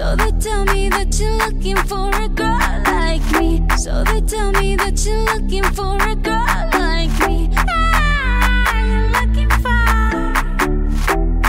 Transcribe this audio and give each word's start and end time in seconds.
So 0.00 0.16
they 0.16 0.32
tell 0.40 0.64
me 0.64 0.88
that 0.88 1.12
you're 1.20 1.36
looking 1.36 1.76
for 1.76 2.08
a 2.08 2.26
girl 2.26 2.56
like 2.88 3.20
me. 3.38 3.60
So 3.76 4.02
they 4.04 4.22
tell 4.22 4.50
me 4.52 4.74
that 4.76 5.04
you're 5.04 5.24
looking 5.28 5.62
for 5.76 5.98
a 6.00 6.14
girl 6.16 6.70
like 6.72 7.12
me. 7.28 7.50
Ah, 7.68 8.80
you're 8.80 9.10
looking 9.12 9.50
for 9.60 9.76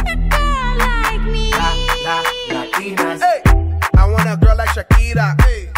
a 0.04 0.16
girl 0.28 0.76
like 0.84 1.24
me. 1.32 1.48
Hey, 3.24 3.40
I 3.96 4.04
want 4.06 4.28
a 4.28 4.36
girl 4.36 4.58
like 4.58 4.68
Shakira. 4.76 5.38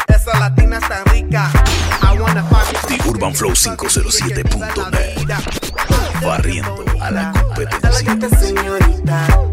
Esa 0.10 0.32
latina 0.40 0.80
está 0.80 1.04
rica. 1.14 1.52
I 2.02 2.18
wanna 2.20 2.42
find 2.50 2.76
UrbanFlow507.net 3.06 5.30
Barriendo 6.24 6.84
a 7.00 7.12
la 7.12 7.32
competencia. 7.34 8.18
Señorita. 8.40 9.53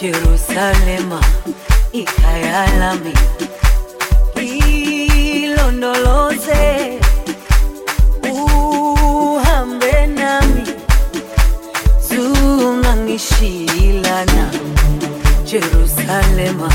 Jerusalema 0.00 1.20
ikayalami 1.92 3.12
ilondoloze 5.44 6.98
uhambe 8.32 10.06
nami. 10.06 10.62
Zungangishilana 12.08 14.50
Jerusalema 15.44 16.72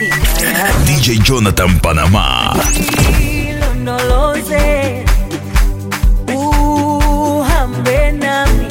ikayalami 0.00 0.84
DJ 0.86 1.18
Jonathan 1.28 1.80
Panamá. 1.80 2.56
ilondoloze 3.20 5.04
uhambe 6.34 8.12
nami. 8.12 8.66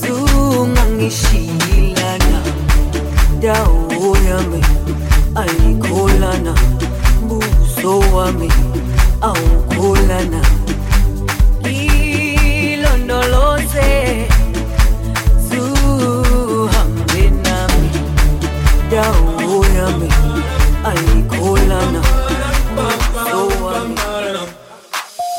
Zungangishilana 0.00 2.23
dawo 3.40 4.16
yami 4.28 4.60
buso 7.28 7.98
wami 8.14 8.48
awukholana 9.20 10.40
ilondoloze 12.62 13.90
zuhambe 15.48 17.22
nami 17.44 17.90
dawo 18.90 19.64
yami 19.76 20.10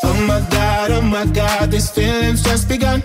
Oh 0.07 0.17
my 0.27 0.39
god, 0.49 0.91
oh 0.91 1.01
my 1.01 1.25
god, 1.25 1.71
these 1.71 1.89
feelings 1.91 2.41
just 2.43 2.67
begun. 2.67 3.03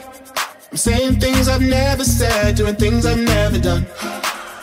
I'm 0.71 0.77
saying 0.77 1.21
things 1.21 1.49
I've 1.49 1.61
never 1.61 2.05
said, 2.05 2.57
doing 2.57 2.77
things 2.77 3.05
I've 3.05 3.19
never 3.19 3.59
done. 3.59 3.87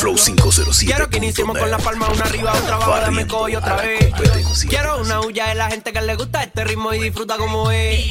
Flow 0.00 0.14
507. 0.14 0.86
Quiero 0.86 1.10
que 1.10 1.18
iniciemos 1.18 1.58
con 1.58 1.70
la 1.70 1.76
palma 1.76 2.08
una 2.08 2.24
arriba, 2.24 2.54
otra 2.54 2.76
abajo, 2.76 2.92
dame 2.92 3.26
a 3.30 3.58
otra 3.58 3.76
vez. 3.76 4.10
Quiero 4.66 4.98
una 4.98 5.20
huya 5.20 5.48
de 5.48 5.56
la 5.56 5.70
gente 5.70 5.92
que 5.92 6.00
le 6.00 6.16
gusta 6.16 6.42
este 6.42 6.64
ritmo 6.64 6.94
y 6.94 7.00
disfruta 7.00 7.36
como 7.36 7.70
es. 7.70 8.08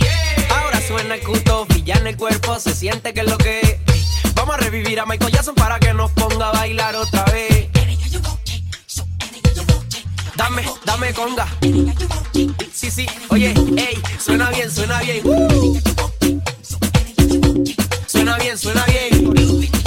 Ahora 0.51 0.79
suena 0.87 1.15
el 1.15 1.21
cuto, 1.21 1.65
ya 1.83 1.95
en 1.95 2.05
el 2.05 2.15
cuerpo, 2.15 2.59
se 2.59 2.75
siente 2.75 3.11
que 3.11 3.21
es 3.21 3.27
lo 3.27 3.39
que 3.39 3.61
es. 3.61 4.35
Vamos 4.35 4.53
a 4.53 4.57
revivir 4.57 4.99
a 4.99 5.07
Michael 5.07 5.31
Jackson 5.31 5.55
para 5.55 5.79
que 5.79 5.91
nos 5.95 6.11
ponga 6.11 6.49
a 6.49 6.51
bailar 6.51 6.95
otra 6.95 7.23
vez. 7.25 7.69
Dame, 10.35 10.63
dame 10.85 11.13
conga. 11.13 11.47
Sí, 12.71 12.91
sí, 12.91 13.07
oye, 13.29 13.55
ey, 13.77 13.99
suena 14.19 14.51
bien, 14.51 14.69
suena 14.69 14.99
bien. 15.01 15.23
Suena 18.05 18.37
bien, 18.37 18.57
suena 18.59 18.85
bien. 18.85 19.78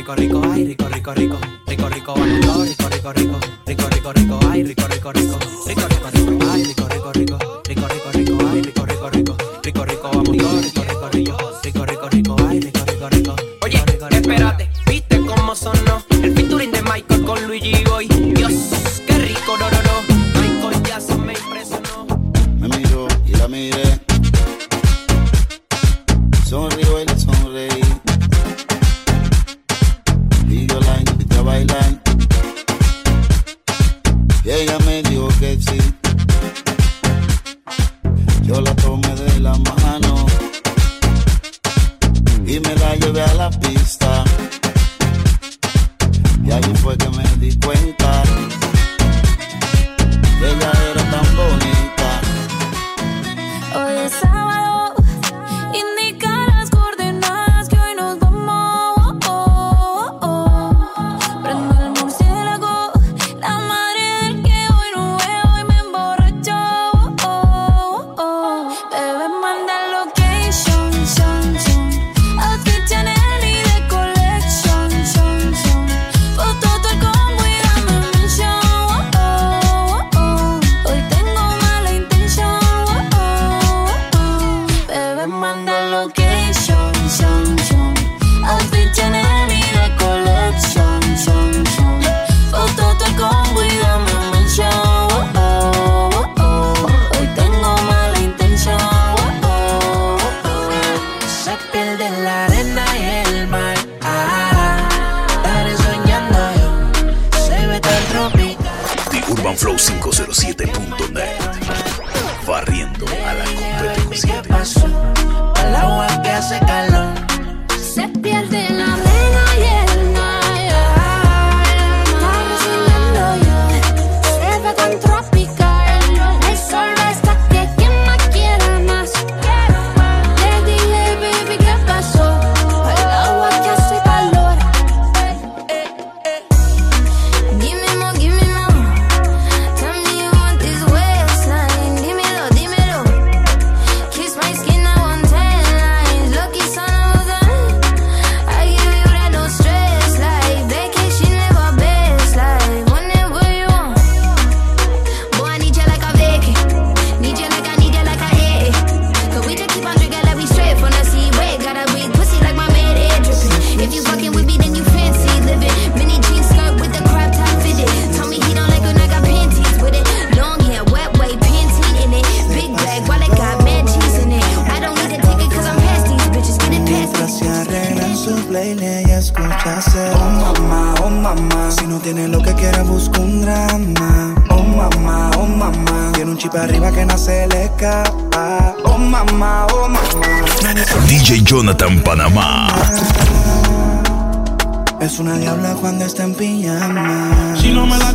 Rico, 0.00 0.14
rico, 0.14 0.40
ay, 0.40 0.64
rico, 0.64 0.88
rico, 0.88 1.12
rico, 1.12 1.38
rico, 1.66 1.88
rico, 1.88 2.12
vamos, 2.14 2.68
rico, 2.68 2.88
rico, 2.88 3.12
rico, 3.12 3.38
rico, 3.64 3.88
rico, 3.88 4.12
rico, 4.12 4.38
ay, 4.48 4.62
rico, 4.62 4.86
rico, 4.86 5.10
rico, 5.10 5.38
rico, 5.66 5.86
rico, 5.88 6.08
rico, 6.10 6.44
ay, 6.50 6.62
rico, 6.64 6.86
rico, 6.88 7.10
rico, 7.10 7.36
rico, 7.66 7.86
rico, 7.86 8.10
rico, 8.10 8.46
ay, 8.46 8.62
rico, 8.62 8.84
rico, 8.84 9.08
rico, 9.10 9.36
rico, 9.60 9.84
rico, 9.84 9.84
rico, 9.84 10.22
rico, 10.22 10.60
rico, 10.62 10.89
Me 42.62 42.74
la 42.76 42.94
llevé 42.96 43.22
a 43.22 43.34
la 43.34 43.50
pista. 43.50 44.24
Y 46.44 46.50
ahí 46.50 46.74
fue 46.82 46.96
que 46.96 47.08
me 47.10 47.24
di 47.36 47.58
cuenta. 47.58 47.79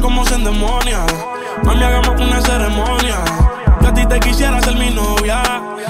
Como 0.06 0.24
se 0.24 0.36
endemonia. 0.36 1.04
Mami, 1.64 1.84
hagamos 1.84 2.22
una 2.22 2.40
ceremonia. 2.40 3.18
Que 3.82 3.88
a 3.88 3.94
ti 3.94 4.06
te 4.06 4.20
quisiera 4.20 4.62
ser 4.62 4.76
mi 4.76 4.92
novia. 4.92 5.42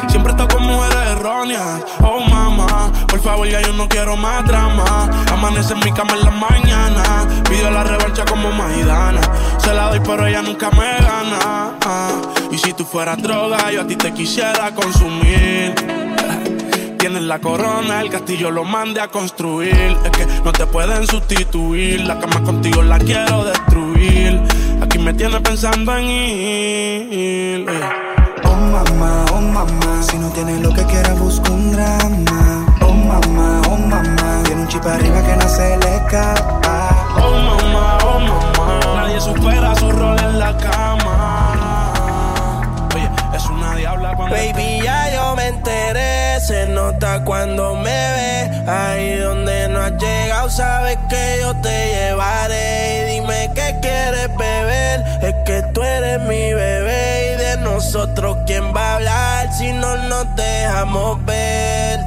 Siempre 0.07 0.31
estoy 0.31 0.47
con 0.47 0.63
mujeres 0.63 1.07
erróneas. 1.11 1.81
Oh, 2.01 2.21
mamá 2.21 2.91
Por 3.07 3.19
favor, 3.19 3.45
ya 3.45 3.59
yo 3.61 3.73
no 3.73 3.89
quiero 3.89 4.15
más 4.15 4.45
drama. 4.45 5.09
Amanece 5.33 5.73
en 5.73 5.79
mi 5.79 5.91
cama 5.91 6.13
en 6.13 6.23
la 6.23 6.31
mañana. 6.31 7.03
Pidió 7.49 7.69
la 7.69 7.83
revancha 7.83 8.23
como 8.23 8.51
Maidana. 8.51 9.19
Se 9.57 9.73
la 9.73 9.89
doy, 9.89 9.99
pero 9.99 10.25
ella 10.25 10.41
nunca 10.41 10.71
me 10.71 10.93
gana. 11.05 11.75
Ah, 11.85 12.21
Y 12.51 12.57
si 12.57 12.71
tú 12.71 12.85
fueras 12.85 13.21
droga, 13.21 13.69
yo 13.71 13.81
a 13.81 13.87
ti 13.87 13.97
te 13.97 14.13
quisiera 14.13 14.73
consumir 14.73 16.04
Tienes 17.05 17.21
la 17.21 17.37
corona, 17.39 18.01
el 18.01 18.09
castillo 18.09 18.49
lo 18.49 18.63
mande 18.63 18.99
a 18.99 19.09
construir. 19.09 19.95
Es 20.03 20.09
que 20.09 20.25
no 20.43 20.51
te 20.51 20.65
pueden 20.65 21.05
sustituir. 21.05 22.03
La 22.03 22.17
cama 22.17 22.41
contigo 22.43 22.81
la 22.81 22.97
quiero 22.97 23.43
destruir. 23.43 24.41
Aquí 24.81 24.97
me 24.97 25.13
tienes 25.13 25.39
pensando 25.41 25.95
en 25.97 26.05
ir. 26.05 27.69
eh. 27.69 27.79
Oh 28.43 28.55
mamá, 28.55 29.23
oh 29.33 29.39
mamá 29.39 30.01
Si 30.01 30.17
no 30.17 30.29
tiene 30.29 30.59
lo 30.61 30.73
que 30.73 30.83
quiere 30.85 31.13
busca 31.13 31.51
un 31.51 31.71
drama 31.73 32.65
Oh 32.81 32.91
mamá, 32.93 33.61
oh 33.69 33.77
mamá 33.77 34.41
Tiene 34.45 34.61
un 34.61 34.67
chip 34.67 34.83
arriba 34.85 35.21
que 35.23 35.35
no 35.35 35.47
se 35.49 35.77
le 35.77 35.95
escapa 35.97 36.89
Oh 37.17 37.31
mamá, 37.31 37.97
oh 38.03 38.19
mamá. 38.19 38.79
Nadie 38.95 39.21
supera 39.21 39.75
su 39.75 39.91
rol 39.91 40.17
en 40.19 40.39
la 40.39 40.57
cama. 40.57 41.11
Oye, 42.95 43.09
es 43.35 43.45
una 43.45 43.75
diabla 43.75 44.15
cuando. 44.15 44.35
Baby, 44.35 44.81
ya 44.83 45.04
se 46.45 46.67
nota 46.67 47.23
cuando 47.23 47.75
me 47.75 47.83
ve. 47.83 48.63
Ahí 48.67 49.17
donde 49.17 49.67
no 49.69 49.81
has 49.81 49.93
llegado, 49.93 50.49
sabes 50.49 50.97
que 51.09 51.37
yo 51.41 51.55
te 51.61 51.89
llevaré. 51.89 53.01
Y 53.01 53.13
dime 53.15 53.51
qué 53.55 53.75
quieres 53.81 54.29
beber, 54.37 55.03
es 55.21 55.35
que 55.45 55.63
tú 55.73 55.81
eres 55.81 56.21
mi 56.21 56.53
bebé. 56.53 57.33
Y 57.33 57.37
de 57.37 57.57
nosotros, 57.57 58.37
¿quién 58.45 58.75
va 58.75 58.91
a 58.91 58.95
hablar 58.95 59.53
si 59.53 59.71
no 59.73 59.95
nos 59.95 60.35
dejamos 60.35 61.23
ver? 61.25 61.99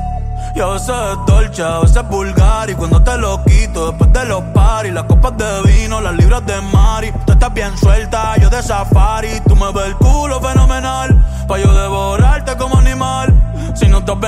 Y 0.55 0.61
a 0.61 0.67
veces 0.67 0.89
es 0.89 1.27
dolce, 1.27 1.62
a 1.62 1.79
veces 1.81 1.97
es 1.99 2.09
vulgar 2.09 2.69
Y 2.69 2.75
cuando 2.75 3.00
te 3.03 3.17
lo 3.19 3.45
quito 3.45 3.89
después 3.89 4.12
de 4.12 4.25
los 4.25 4.43
paris 4.55 4.93
Las 4.93 5.05
copas 5.05 5.37
de 5.37 5.62
vino, 5.62 6.00
las 6.00 6.15
libras 6.15 6.45
de 6.47 6.61
mari 6.61 7.12
Tú 7.27 7.33
estás 7.33 7.53
bien 7.55 7.77
suelta, 7.77 8.35
yo 8.39 8.50
de 8.50 8.61
safari 8.62 9.41
Tú 9.47 9.55
me 9.55 9.71
ves 9.73 9.87
el 9.87 9.95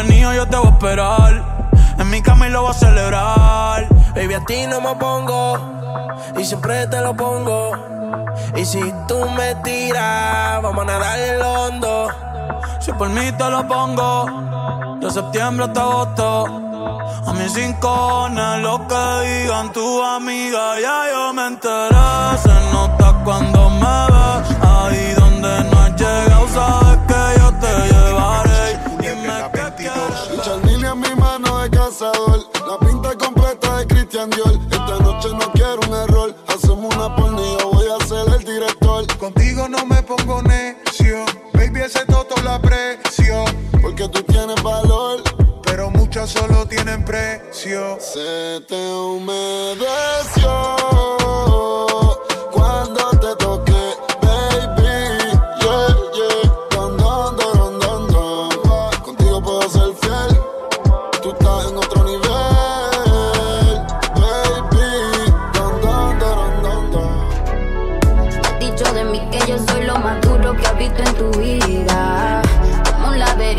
venido 0.03 0.33
yo 0.33 0.47
te 0.47 0.57
voy 0.57 0.67
a 0.67 0.71
esperar. 0.71 1.43
En 1.99 2.11
mi 2.11 2.23
cama 2.23 2.49
y 2.49 2.51
lo 2.51 2.63
voy 2.63 2.71
a 2.71 2.75
celebrar. 2.75 3.89
Baby, 4.15 4.35
a 4.35 4.45
ti 4.45 4.67
no 4.67 4.81
me 4.81 4.95
pongo 4.97 5.59
y 6.39 6.45
siempre 6.45 6.87
te 6.87 7.01
lo 7.01 7.15
pongo. 7.15 7.73
Y 8.57 8.65
si 8.65 8.81
tú 9.07 9.19
me 9.37 9.55
tiras, 9.57 10.63
vamos 10.63 10.83
a 10.83 10.87
nadar 10.87 11.19
el 11.19 11.43
hondo. 11.43 12.09
Si 12.81 12.93
por 12.93 13.11
mí 13.11 13.31
te 13.33 13.51
lo 13.51 13.67
pongo 13.69 14.97
De 15.01 15.11
septiembre 15.11 15.67
hasta 15.67 15.83
agosto. 15.83 16.47
A 17.27 17.33
mis 17.35 17.55
rincones 17.55 18.63
Lo 18.63 18.87
que 18.89 19.05
digan 19.27 19.71
tus 19.73 20.03
amigas 20.03 20.81
Ya 20.81 21.03
yo 21.13 21.33
me 21.35 21.47
enteré. 21.47 22.39
Se 22.43 22.73
nota 22.73 23.21
cuando 23.23 23.69
me 23.69 24.07
ves 24.13 24.57
Ahí 24.63 25.15
donde 25.15 25.65
no 25.71 25.81
has 25.81 25.97
llegado 25.97 26.49
Sabes 26.49 26.99
que 27.07 27.41
yo 27.41 27.53
te 27.61 27.93
llevaré 27.93 28.50
La 31.91 32.79
pinta 32.79 33.19
completa 33.19 33.79
de 33.79 33.87
Christian 33.89 34.31
Dior. 34.31 34.53
Esta 34.71 34.99
noche 35.01 35.29
no 35.31 35.51
quiero 35.53 35.81
un 35.89 35.95
error. 35.95 36.33
Hacemos 36.47 36.95
una 36.95 37.17
pornilla, 37.17 37.65
voy 37.65 37.87
a 37.89 37.99
ser 38.07 38.29
el 38.33 38.45
director. 38.45 39.05
Contigo 39.19 39.69
no 39.69 39.85
me 39.87 40.01
pongo 40.05 40.41
necio. 40.41 41.25
Baby, 41.53 41.81
ese 41.81 42.07
toto 42.07 42.41
lo 42.43 42.53
aprecio. 42.53 43.45
Porque 43.83 44.09
tú 44.09 44.23
tienes 44.23 44.63
valor. 44.63 45.21
Pero 45.65 45.91
muchas 45.91 46.31
solo 46.31 46.65
tienen 46.65 47.05
precio. 47.05 47.99
Se 47.99 48.61
te 48.69 48.93
humedeció 48.95 50.47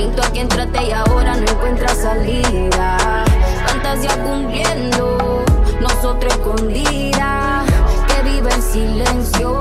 Laberinto 0.01 0.24
aquí 0.24 0.39
entraste 0.39 0.84
y 0.84 0.91
ahora 0.91 1.36
no 1.36 1.48
encuentras 1.48 1.96
salida. 1.96 3.24
Fantasía 3.67 4.24
cumpliendo, 4.24 5.43
nosotros 5.79 6.34
escondidas. 6.34 7.65
Que 8.08 8.24
vive 8.24 8.51
en 8.51 8.62
silencio 8.63 9.60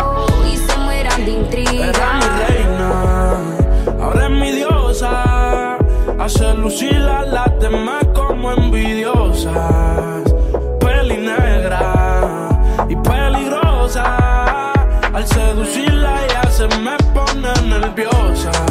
y 0.51 0.57
se 0.57 0.79
mueran 0.79 1.25
de 1.27 1.33
Era 1.33 1.41
mi 1.41 1.45
intriga. 1.45 1.93
reina, 2.49 3.35
ahora 4.01 4.25
es 4.25 4.31
mi 4.31 4.53
diosa. 4.53 5.77
Hace 6.19 6.55
lucir 6.55 6.97
a 6.97 7.23
las 7.23 7.61
demás 7.61 8.03
como 8.15 8.53
envidiosas. 8.53 9.55
Peli 10.81 11.19
negra 11.19 12.49
y 12.89 12.97
peligrosa. 12.97 14.73
Al 15.13 15.27
seducirla 15.27 16.27
ya 16.29 16.51
se 16.51 16.67
me 16.79 16.97
pone 17.13 17.53
nerviosa 17.69 18.70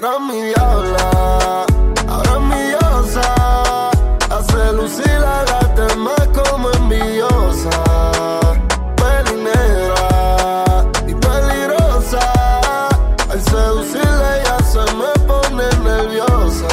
mi 0.00 0.40
diabla, 0.40 1.66
ahora 2.08 2.32
es 2.32 2.40
mi 2.40 2.62
diosa. 2.68 3.90
Hace 4.30 4.72
lucir 4.72 5.06
a 5.06 5.44
la 5.44 5.74
tema 5.74 6.14
como 6.32 6.70
envidiosa. 6.70 7.70
Peli 8.96 9.42
y 11.06 11.14
peligrosa. 11.14 12.32
Al 13.30 13.42
seducirla 13.42 14.42
ya 14.42 14.58
se 14.64 14.78
me 14.94 15.12
pone 15.26 15.64
nerviosa. 15.84 16.68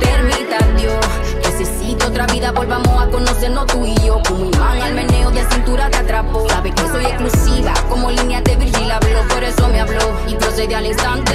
Permita 0.00 0.58
Dios, 0.78 1.06
necesito 1.44 2.06
otra 2.06 2.26
vida, 2.26 2.52
volvamos 2.52 3.02
a 3.02 3.10
conocernos 3.10 3.66
tú 3.66 3.84
y 3.84 3.94
yo. 3.96 4.18
Como 4.26 4.46
imán 4.46 4.80
al 4.80 4.94
meneo 4.94 5.30
de 5.30 5.44
cintura 5.50 5.90
te 5.90 5.98
atrapo. 5.98 6.48
Sabe 6.48 6.72
que 6.72 6.88
soy 6.88 7.04
exclusiva, 7.04 7.74
como 7.90 8.10
línea 8.10 8.40
de 8.40 8.56
Virgil 8.56 8.90
habló, 8.90 9.28
por 9.28 9.44
eso 9.44 9.68
me 9.68 9.80
habló. 9.80 10.00
Y 10.26 10.36
procede 10.36 10.74
al 10.74 10.86
instante 10.86 11.27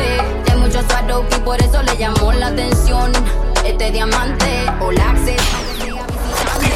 de 3.83 3.91
diamante. 3.91 4.45
All 4.79 4.97
access. 4.99 5.41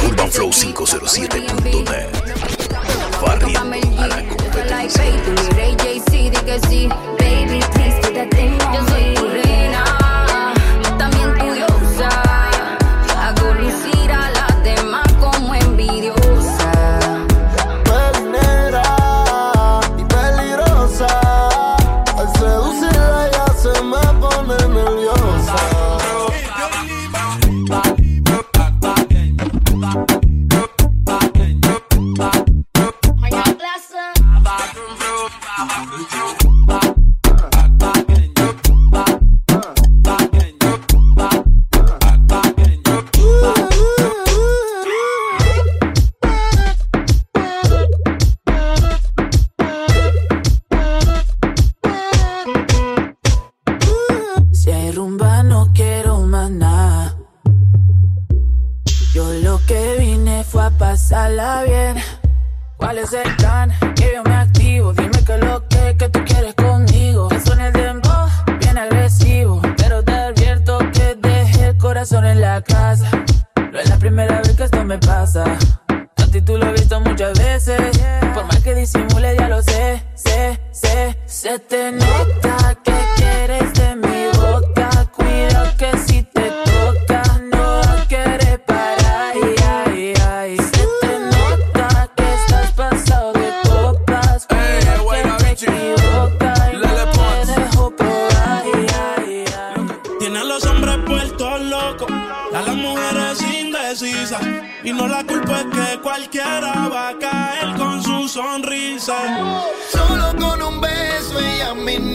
Urbanflow 0.06 0.50
507.net. 0.50 2.10
Barrio 3.20 3.58
a 3.98 4.06
la 4.06 4.28
competencia. 4.28 5.04
Tú 5.24 5.30
mi 5.32 5.74
JC, 5.76 6.30
di 6.30 6.38
que 6.44 6.60
sí. 6.68 6.88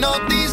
no 0.04 0.43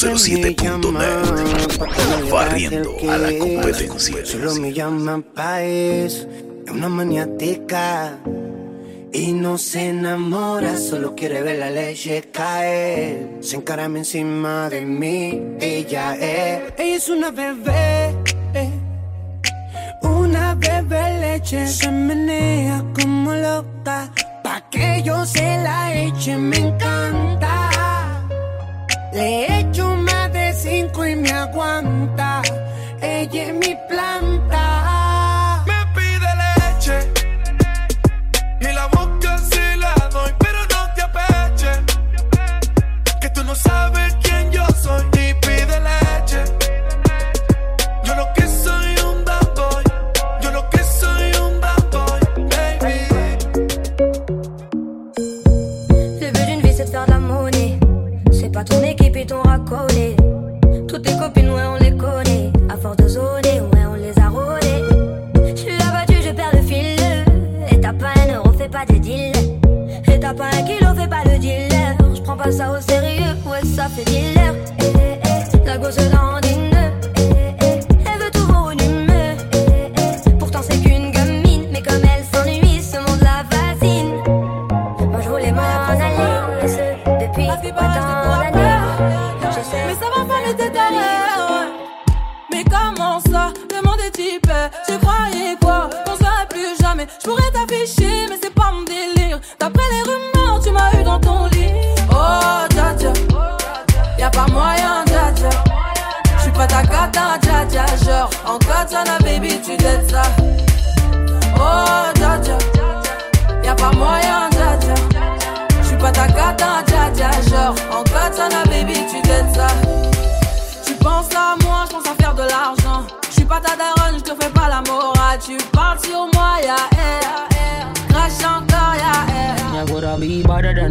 507.net 0.00 2.32
Barriendo 2.32 2.96
a 3.06 3.18
la 3.18 3.38
competencia. 3.38 4.24
Solo 4.24 4.54
me 4.54 4.72
llaman 4.72 5.22
Paez, 5.22 6.26
es 6.64 6.70
una 6.70 6.88
maniática. 6.88 8.18
Y 9.12 9.32
no 9.32 9.58
se 9.58 9.88
enamora, 9.88 10.78
solo 10.78 11.14
quiere 11.14 11.42
ver 11.42 11.58
la 11.58 11.68
leche 11.68 12.22
caer. 12.32 13.40
Se 13.40 13.56
encarama 13.56 13.98
encima 13.98 14.70
de 14.70 14.86
mí, 14.86 15.38
ella 15.60 16.14
es. 16.14 16.72
Ella 16.78 16.96
es 16.96 17.08
una 17.10 17.30
bebé, 17.30 18.14
una 20.00 20.54
bebé 20.54 21.20
leche. 21.20 21.66
Se 21.66 21.90
menea 21.90 22.82
como 22.98 23.34
loca, 23.34 24.10
pa' 24.42 24.62
que 24.70 25.02
yo 25.04 25.26
se 25.26 25.42
la 25.42 25.92
eche, 25.92 26.38
me 26.38 26.56
encanta. 26.56 27.69
Le 29.20 29.60
hecho 29.60 29.84
más 29.96 30.32
de 30.32 30.50
cinco 30.54 31.04
y 31.04 31.14
me 31.14 31.30
aguanta. 31.30 32.40
Ella 33.02 33.48
es 33.48 33.54
mi 33.54 33.76
Ton 58.64 58.82
équipe 58.82 59.16
et 59.16 59.24
ton 59.24 59.40
racolé. 59.40 60.19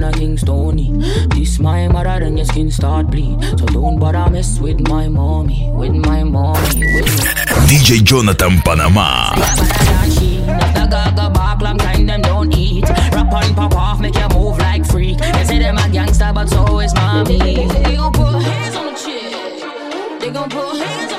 A 0.10 0.12
Kingstony. 0.12 0.88
This 1.34 1.60
my 1.60 1.88
mother, 1.88 2.20
then 2.20 2.38
your 2.38 2.46
skin 2.46 2.72
start 2.72 3.08
bleed. 3.08 3.42
So 3.60 3.66
don't 3.68 4.00
bother 4.00 4.30
mess 4.30 4.60
with 4.60 4.80
my 4.88 5.08
mommy, 5.08 5.70
with 5.74 5.94
my 5.94 6.24
mommy, 6.24 6.84
with 6.94 7.08
my 7.18 7.30
DJ 7.70 8.04
Jonathan 8.04 8.58
Panamá. 8.66 9.36
The 10.74 10.88
gaga 10.90 11.30
back, 11.30 11.62
long 11.62 11.78
time 11.78 12.06
them 12.08 12.22
don't 12.22 12.56
eat. 12.58 12.90
Rap 12.90 13.34
on 13.34 13.54
pop 13.56 13.76
off, 13.76 14.00
make 14.00 14.16
you 14.16 14.28
move 14.30 14.58
like 14.58 14.86
freak. 14.86 15.18
They 15.18 15.46
say 15.46 15.60
them 15.60 15.78
a 15.78 15.90
gangster, 15.90 16.32
but 16.34 16.50
so 16.50 16.80
is 16.80 16.94
mommy. 16.96 17.38
They 17.38 17.96
gon' 17.96 18.12
put 18.12 18.42
hands 18.42 18.76
on 18.76 18.86
the 18.86 19.00
chick. 19.00 20.20
They 20.20 20.32
gon' 20.32 20.50
put 20.50 20.78
hands 20.78 21.14
on 21.14 21.19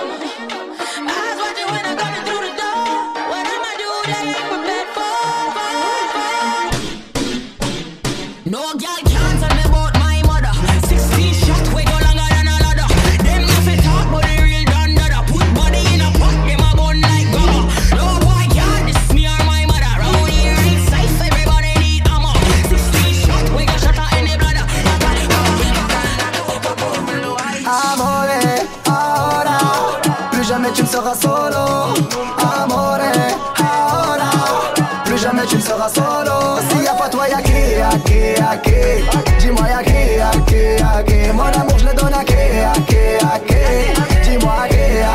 seras 35.80 35.92
solo 35.92 36.58
S'il 36.68 36.82
y 36.82 36.86
a 36.86 36.96
pas 36.96 37.08
toi, 37.08 37.28
y'a 37.28 37.42
qui, 37.42 37.52
y'a 37.52 37.90
qui, 38.04 38.14
y'a 38.14 38.54
y'a 38.54 38.60
qui, 38.60 39.92
y'a 40.16 40.30
qui, 40.46 40.54
y'a 40.78 41.02
qui 41.02 41.32
Mon 41.32 41.44
amour 41.44 41.78
je 41.78 41.86
le 41.86 41.94
donne 41.94 42.14
à 42.14 42.24
qui, 42.24 42.34
y'a 42.34 42.72
qui, 42.86 42.96
y'a 42.96 43.40
y'a 43.48 44.68
y'a 44.98 45.14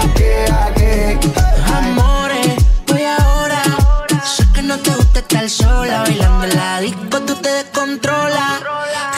Amores, 1.77 2.55
voy 2.88 3.03
ahora. 3.03 3.62
Sé 4.25 4.43
que 4.53 4.62
no 4.62 4.77
te 4.79 4.91
gusta 4.91 5.19
estar 5.19 5.50
sola, 5.50 6.01
bailando 6.01 6.45
en 6.45 6.55
la 6.55 6.79
disco, 6.79 7.22
tú 7.22 7.36
te 7.36 7.50
descontrolas. 7.50 8.62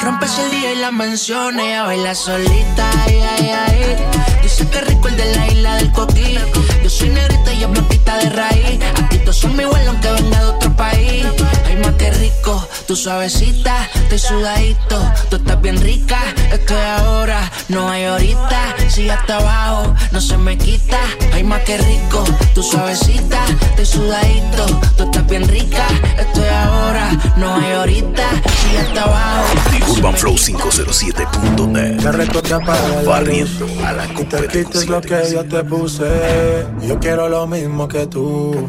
Rompes 0.03 0.37
el 0.39 0.51
día 0.51 0.73
y 0.73 0.75
la 0.77 0.91
menciones, 0.91 1.65
ella 1.65 1.83
baila 1.83 2.15
solita, 2.15 2.89
ay, 3.05 3.21
ay, 3.21 3.51
ay. 3.67 3.95
Dice 4.41 4.67
que 4.69 4.81
rico 4.81 5.07
el 5.07 5.17
de 5.17 5.35
la 5.35 5.47
isla 5.47 5.75
del 5.75 5.91
coquí. 5.91 6.37
Yo 6.83 6.89
soy 6.89 7.09
negrita 7.09 7.53
y 7.53 7.57
ella 7.57 7.67
blanquita 7.67 8.17
de 8.17 8.29
raíz. 8.29 8.79
A 8.97 9.09
ti 9.09 9.17
todos 9.19 9.37
son 9.37 9.55
mi 9.55 9.63
igual 9.63 9.87
aunque 9.87 10.09
venga 10.11 10.39
de 10.39 10.45
otro 10.45 10.66
país. 10.89 11.25
Ay, 11.65 11.77
más 11.77 11.93
que 11.93 12.11
rico, 12.11 12.67
tú 12.87 12.95
suavecita, 12.95 13.89
estoy 13.95 14.19
sudadito. 14.19 15.11
Tú 15.29 15.37
estás 15.37 15.61
bien 15.61 15.79
rica, 15.81 16.19
estoy 16.51 16.77
ahora, 16.77 17.49
no 17.69 17.89
hay 17.89 18.03
ahorita. 18.05 18.75
Si 18.89 19.09
hasta 19.09 19.37
abajo, 19.37 19.95
no 20.11 20.21
se 20.21 20.37
me 20.37 20.57
quita. 20.57 20.99
Ay, 21.33 21.43
más 21.43 21.61
que 21.61 21.77
rico, 21.77 22.23
tú 22.53 22.61
suavecita, 22.63 23.45
estoy 23.69 23.85
sudadito. 23.85 24.65
Tú 24.97 25.03
estás 25.03 25.25
bien 25.27 25.47
rica, 25.47 25.85
estoy 26.17 26.47
ahora, 26.47 27.11
no 27.35 27.55
hay 27.55 27.71
ahorita. 27.73 28.23
Si 28.61 28.77
hasta 28.77 29.03
abajo. 29.03 29.53
UrbanFlow507.net. 29.87 32.01
Te 32.01 32.11
reto 32.11 32.41
que 32.41 32.53
apagues 32.53 32.89
la 32.89 32.95
luz 32.97 33.05
Barriendo 33.05 33.67
a 33.85 33.93
la 33.93 34.07
te 34.07 34.47
quites 34.47 34.87
lo 34.87 34.99
que 35.01 35.29
yo 35.31 35.45
te 35.45 35.63
puse. 35.63 36.65
Yo 36.87 36.99
quiero 36.99 37.29
lo 37.29 37.45
mismo 37.47 37.87
que 37.87 38.07
tú. 38.07 38.67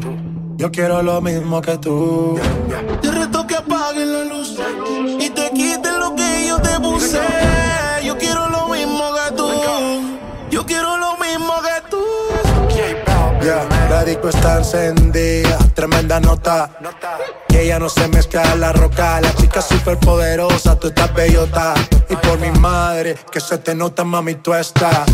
Yo 0.59 0.73
quiero 0.73 1.03
lo 1.03 1.21
mismo 1.21 1.61
que 1.61 1.79
tú. 1.79 2.37
Te 3.01 3.13
reto 3.13 3.47
que 3.47 3.55
apagues 3.55 4.09
la 4.09 4.25
luz 4.25 4.59
y 5.21 5.31
te 5.31 5.51
quites 5.51 5.93
lo 5.93 6.17
que 6.17 6.49
yo 6.49 6.61
te 6.61 6.81
puse. 6.81 7.21
Yo 8.05 8.19
quiero 8.19 8.49
lo 8.49 8.67
mismo 8.67 9.05
que 9.15 9.37
tú. 9.37 9.49
Yo 10.51 10.67
quiero 10.67 10.97
lo 10.97 11.17
mismo 11.19 11.53
que 11.63 11.89
tú. 11.89 12.05
Yeah, 13.41 13.69
la 13.89 14.05
disco 14.05 14.31
está 14.31 14.59
encendida, 14.59 15.59
tremenda 15.75 16.19
nota. 16.19 16.69
Que 17.49 17.63
ella 17.63 17.79
no 17.79 17.89
se 17.89 18.09
mezcla 18.09 18.43
en 18.53 18.61
la 18.61 18.73
roca. 18.73 19.21
La 19.21 19.33
chica 19.37 19.63
super 19.63 19.97
poderosa, 20.01 20.77
tú 20.77 20.89
estás 20.89 21.15
bellota. 21.15 21.75
Y 22.11 22.17
por 22.17 22.37
mi 22.41 22.51
madre, 22.59 23.17
que 23.31 23.39
se 23.39 23.59
te 23.59 23.77
nota, 23.77 24.03
mami, 24.03 24.35
tú 24.35 24.53
estás. 24.55 25.07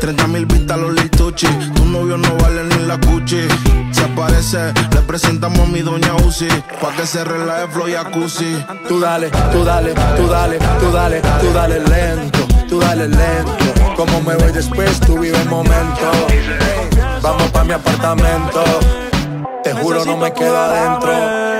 30 0.00 0.26
mil 0.28 0.46
vistas 0.46 0.78
los 0.78 0.92
Lil 0.92 1.10
Tucci. 1.10 1.46
Tu 1.74 1.84
novio 1.84 2.16
no 2.16 2.36
vale 2.36 2.64
ni 2.64 2.86
la 2.86 2.98
cuchi. 2.98 3.46
Se 3.92 4.04
aparece, 4.04 4.72
le 4.92 5.00
presentamos 5.02 5.60
a 5.60 5.66
mi 5.66 5.80
doña 5.80 6.14
Uzi. 6.26 6.48
Pa' 6.80 6.92
que 6.96 7.06
se 7.06 7.24
relaje 7.24 7.68
flow 7.68 7.86
jacuzzi. 7.86 8.64
Tú 8.88 9.00
dale, 9.00 9.30
tú 9.52 9.64
dale, 9.64 9.94
tú 10.16 10.26
dale, 10.28 10.58
tú 10.80 10.90
dale, 10.92 11.20
tú 11.40 11.52
dale 11.52 11.80
lento, 11.80 12.40
tú 12.68 12.80
dale 12.80 13.08
lento. 13.08 13.64
Como 13.96 14.20
me 14.22 14.34
voy 14.36 14.52
después, 14.52 15.00
tú 15.00 15.18
vive 15.18 15.40
el 15.40 15.48
momento. 15.48 16.10
Vamos 17.22 17.50
pa' 17.50 17.64
mi 17.64 17.72
apartamento. 17.72 18.62
Te 19.62 19.72
juro, 19.72 20.04
no 20.04 20.16
me 20.16 20.32
quedo 20.32 20.58
adentro. 20.58 21.12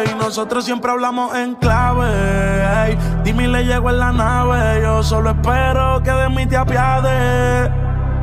Y 0.05 0.14
nosotros 0.16 0.64
siempre 0.64 0.90
hablamos 0.90 1.35
en 1.37 1.55
clave. 1.55 2.07
ey. 2.87 2.99
Dime 3.25 3.49
le 3.49 3.64
llego 3.64 3.88
en 3.88 3.99
la 3.99 4.12
nave. 4.12 4.83
Yo 4.83 5.03
solo 5.03 5.31
espero 5.31 6.03
que 6.03 6.11
de 6.11 6.29
mí 6.29 6.47
te 6.47 6.57
apiades. 6.57 7.84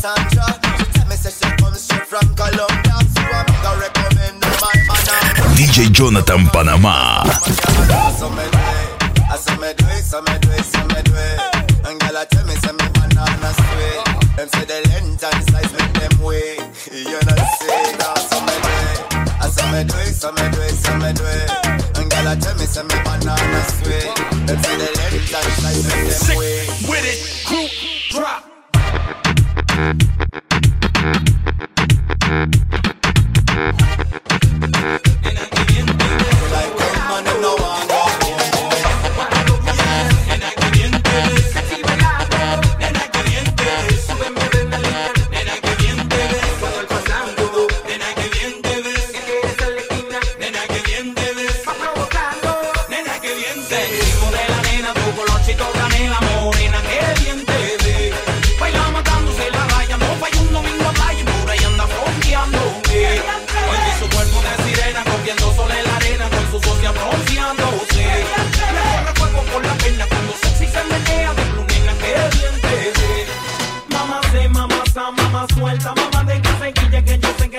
Cassandra. 0.00 0.46
She 0.78 0.84
tell 0.96 1.08
me 1.08 1.16
say 1.16 1.30
she 1.30 1.56
come 1.56 1.74
straight 1.74 2.06
from 2.06 2.24
Colombia. 2.34 2.96
So 3.12 3.20
I'm 3.20 3.44
gonna 3.60 3.80
recommend 3.84 4.44
her 4.44 4.56
my 4.60 4.72
banana. 4.88 5.44
DJ 5.60 5.92
Jonathan 5.92 6.48
Panamá. 6.48 7.28
So 8.16 8.30
me 8.30 8.44
do 8.48 8.56
it, 8.56 9.28
I 9.28 9.36
so 9.36 9.52
me 9.60 9.72
do 9.76 9.84
it, 9.92 10.02
so 10.02 10.22
me 10.22 10.38
do 10.40 10.48
it, 10.56 10.64
so 10.64 10.80
me 10.88 11.00
do 11.04 11.12
it. 11.12 11.84
And 11.84 12.00
girl, 12.00 12.16
I 12.16 12.24
tell 12.24 12.46
me, 12.46 12.54
say 12.56 12.72
me 12.72 12.86
banana 12.96 13.52
sweet. 13.52 14.36
Them 14.36 14.48
say 14.48 14.64
the 14.64 14.80
length 14.88 15.20
and 15.20 15.44
size 15.52 15.72
make 15.76 15.92
them 15.92 16.24
way. 16.24 16.56
You 16.88 17.20
know 17.20 17.36
say 17.60 17.92
that, 18.00 18.24
so 18.24 18.40
me 18.40 18.56
do 18.56 18.72
it, 18.88 18.98
I 19.36 19.48
so 19.52 19.64
me 19.68 19.84
do 19.84 19.96
it, 20.00 20.14
so 20.16 20.32
me 20.32 20.44
do 20.48 20.60
it, 20.64 20.76
so 20.80 20.96
me 20.96 21.12
do 21.12 21.24
it. 21.28 21.50
And 22.00 22.08
girl, 22.08 22.28
I 22.28 22.36
tell 22.40 22.56
me, 22.56 22.64
say 22.64 22.84
me 22.88 22.96
banana 23.04 23.60
sweet. 23.68 24.08
Them 24.48 24.58
say 24.64 24.76
the 24.80 24.88
length 24.96 25.28
and 25.28 25.52
size 25.60 25.84
make 25.84 26.08
them 26.08 26.38
way. 26.40 26.64
with 26.88 27.04
it, 27.04 27.20
group 27.44 27.69
head. 29.80 30.09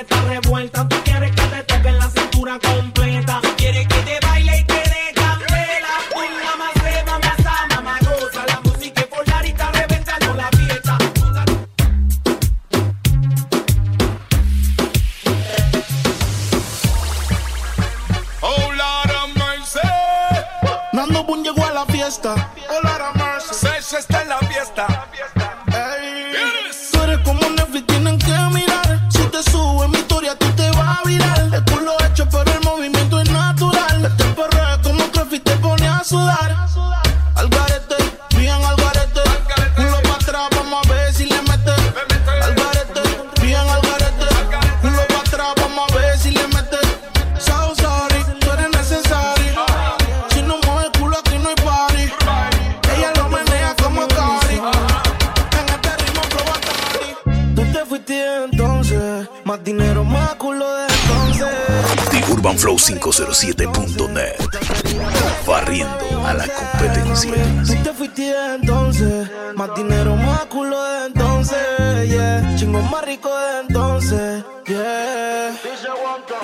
Que 0.03 0.40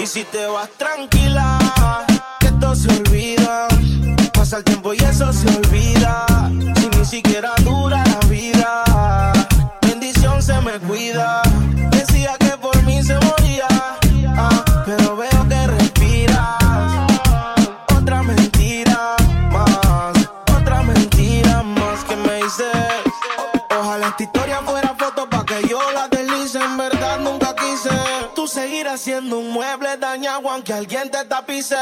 Si 0.07 0.23
te 0.23 0.47
vas 0.47 0.69
tranquila, 0.77 1.59
que 2.39 2.47
esto 2.47 2.73
se 2.75 2.87
olvida. 2.87 3.67
Pasa 4.33 4.59
el 4.59 4.63
tiempo 4.63 4.93
y 4.93 4.97
eso 4.97 5.33
se 5.33 5.47
olvida. 5.49 6.25
Si 6.77 6.89
ni 6.97 7.05
siquiera 7.05 7.53
dura 7.65 8.03
la 8.05 8.27
vida. 8.29 8.83
Bendición 9.81 10.41
se 10.41 10.61
me 10.61 10.79
cuida. 10.79 11.41
Un 29.33 29.51
mueble 29.51 29.97
dañado 29.97 30.49
aunque 30.49 30.73
alguien 30.73 31.09
te 31.09 31.23
tapice. 31.25 31.75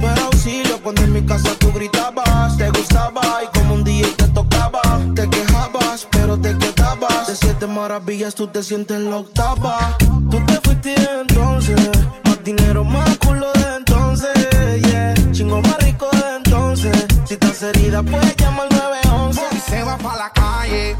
Pero 0.00 0.24
auxilio 0.26 0.80
cuando 0.82 1.02
en 1.02 1.12
mi 1.12 1.22
casa 1.24 1.50
tú 1.58 1.72
gritabas. 1.72 2.56
Te 2.56 2.70
gustaba 2.70 3.22
y 3.44 3.58
como 3.58 3.74
un 3.74 3.84
día 3.84 4.06
te 4.16 4.28
tocaba. 4.28 4.82
Te 5.14 5.28
quejabas, 5.28 6.06
pero 6.10 6.38
te 6.38 6.56
quedabas. 6.56 7.26
De 7.26 7.36
siete 7.36 7.66
maravillas 7.66 8.34
tú 8.34 8.46
te 8.46 8.62
sientes 8.62 9.00
la 9.00 9.16
octava. 9.16 9.96
Tú 10.30 10.38
te 10.46 10.60
fuiste 10.60 10.94
entonces. 11.20 11.80
Más 12.24 12.44
dinero, 12.44 12.84
más 12.84 13.16
culo 13.18 13.52
de 13.54 13.76
entonces. 13.76 14.80
Yeah. 14.82 15.14
Chingo 15.32 15.60
más 15.62 15.78
rico 15.78 16.08
de 16.12 16.36
entonces. 16.36 17.06
Si 17.24 17.34
estás 17.34 17.62
herida, 17.62 18.02
puedes 18.02 18.36
llamar 18.36 18.68
al 18.70 18.78
911. 18.78 19.42
Y 19.52 19.70
se 19.70 19.82
va 19.82 19.96
pa' 19.98 20.16
la 20.16 20.30
calle 20.30 20.96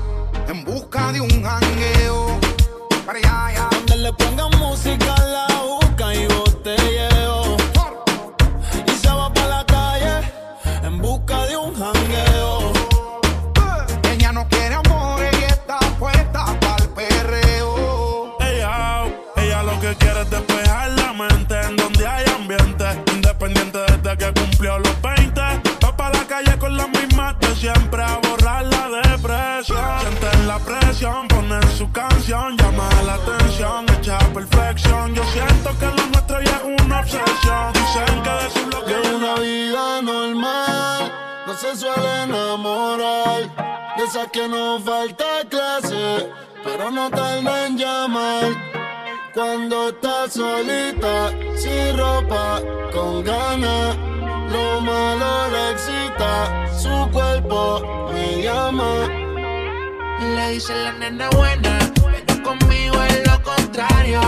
en 0.48 0.64
busca 0.64 1.12
de 1.12 1.20
un 1.20 1.42
jangueo. 1.42 2.38
Para 3.04 3.18
allá, 3.18 3.46
allá. 3.46 3.68
Donde 3.70 3.96
le 3.96 4.12
pongan 4.14 4.50
música 4.58 5.15
cumplió 24.56 24.78
los 24.78 25.02
20. 25.02 25.40
Va 25.84 25.96
pa' 25.96 26.10
la 26.10 26.26
calle 26.26 26.58
con 26.58 26.76
la 26.76 26.86
misma 26.86 27.34
de 27.34 27.54
siempre 27.56 28.02
a 28.02 28.16
borrar 28.16 28.64
la 28.64 28.88
depresión. 29.02 30.00
Sienten 30.00 30.48
la 30.48 30.58
presión, 30.58 31.28
ponen 31.28 31.62
su 31.76 31.90
canción, 31.92 32.56
llama 32.56 32.88
la 33.04 33.14
atención, 33.14 33.84
hecha 33.90 34.18
perfección. 34.32 35.14
Yo 35.14 35.22
siento 35.24 35.78
que 35.78 35.86
lo 35.86 36.06
nuestro 36.06 36.40
ya 36.40 36.56
es 36.56 36.82
una 36.82 37.00
obsesión. 37.00 37.72
Dicen 37.74 38.22
que 38.22 38.30
decir 38.44 38.68
lo 38.72 38.84
que 38.84 38.94
De 38.94 39.14
una 39.14 39.34
vida 39.34 40.02
normal 40.02 41.12
no 41.46 41.54
se 41.54 41.76
suele 41.76 42.22
enamorar. 42.22 43.94
De 43.96 44.04
esas 44.04 44.28
que 44.28 44.48
no 44.48 44.80
falta 44.80 45.24
clase, 45.50 46.30
pero 46.64 46.90
no 46.90 47.10
tarda 47.10 47.66
en 47.66 47.76
llamar. 47.76 48.76
Cuando 49.36 49.90
estás 49.90 50.32
solita, 50.32 51.30
sin 51.56 51.94
ropa, 51.98 52.58
con 52.90 53.22
ganas. 53.22 53.94
Lo 54.50 54.80
malo 54.80 55.50
le 55.50 55.72
excita, 55.72 56.66
su 56.74 57.10
cuerpo 57.12 58.08
me 58.14 58.42
llama. 58.42 59.06
Le 60.34 60.52
dice 60.52 60.74
la 60.74 60.92
nena 60.92 61.28
buena, 61.36 61.78
pero 62.26 62.42
conmigo 62.42 63.02
es 63.02 63.26
lo 63.28 63.42
contrario. 63.42 64.22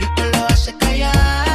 Y 0.00 0.04
tú 0.16 0.22
lo 0.32 0.46
haces 0.46 0.74
callar, 0.80 1.51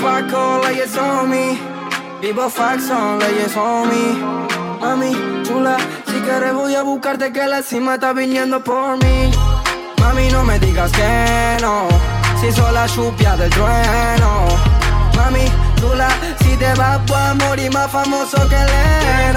Paco, 0.00 0.60
leyes 0.62 0.96
on 0.96 1.28
me. 1.30 1.58
Vivo 2.20 2.48
Faxon, 2.48 3.18
leyes 3.18 3.56
on 3.56 3.88
me. 3.88 4.48
Mami, 4.80 5.12
chula, 5.44 5.76
si 6.06 6.20
quieres 6.20 6.54
voy 6.54 6.74
a 6.74 6.82
buscarte 6.82 7.32
que 7.32 7.46
la 7.46 7.62
cima 7.62 7.94
está 7.94 8.12
viniendo 8.12 8.62
por 8.62 8.96
mí. 9.02 9.30
Mami, 10.00 10.28
no 10.30 10.44
me 10.44 10.58
digas 10.58 10.92
que 10.92 11.58
no. 11.60 11.88
Si 12.40 12.52
soy 12.52 12.72
la 12.72 12.86
chupia 12.86 13.36
del 13.36 13.50
trueno. 13.50 14.46
Mami, 15.16 15.44
chula, 15.80 16.08
si 16.40 16.56
te 16.56 16.72
vas 16.74 17.00
a 17.10 17.34
morir 17.34 17.72
más 17.72 17.90
famoso 17.90 18.36
que 18.48 18.56
Lennon. 18.56 19.27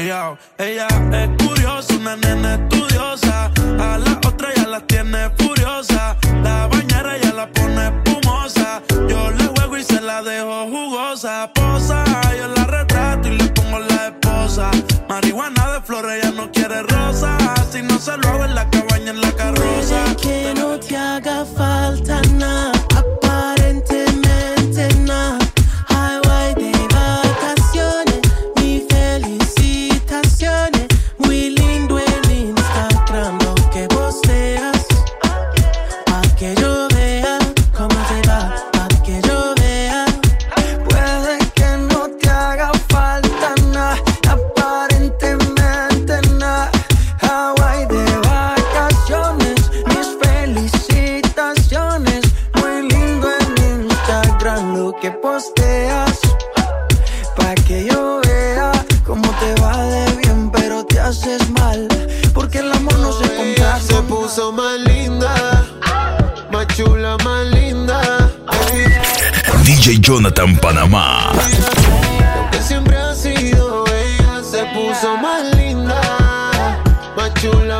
Ella, 0.00 0.38
es 0.56 1.44
curiosa, 1.44 1.94
una 1.94 2.16
nena 2.16 2.54
estudiosa. 2.54 3.50
A 3.78 3.98
la 3.98 4.12
otra 4.26 4.48
ya 4.56 4.66
la 4.66 4.80
tiene 4.80 5.28
furiosa. 5.36 6.16
La 6.42 6.68
bañera 6.68 7.18
ya 7.18 7.32
la 7.34 7.46
pone 7.52 7.88
espumosa. 7.88 8.82
Yo 8.88 9.30
le 9.30 9.44
juego 9.48 9.76
y 9.76 9.84
se 9.84 10.00
la 10.00 10.22
dejo 10.22 10.64
jugosa. 10.68 11.50
Posa, 11.52 12.02
yo 12.34 12.48
la 12.48 12.64
retrato 12.64 13.28
y 13.28 13.36
le 13.36 13.44
pongo 13.48 13.78
la 13.78 14.06
esposa. 14.06 14.70
Marihuana 15.06 15.72
de 15.72 15.82
flores, 15.82 16.24
ella 16.24 16.32
no 16.34 16.50
quiere 16.50 16.82
rosa. 16.82 17.36
Si 17.70 17.82
no 17.82 17.98
se 17.98 18.16
lo 18.16 18.26
hago 18.28 18.46
en 18.46 18.54
la 18.54 18.70
cabaña, 18.70 19.10
en 19.10 19.20
la 19.20 19.32
carroza. 19.32 20.16
Que 20.16 20.54
no 20.56 20.80
te 20.80 20.96
haga 20.96 21.44
falta 21.44 22.22
nada, 22.36 22.72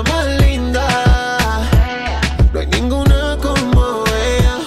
más 0.04 0.26
linda. 0.40 0.86
No 2.52 2.60
hay 2.60 2.66
ninguna 2.66 3.36
como 3.40 4.04
ella, 4.06 4.58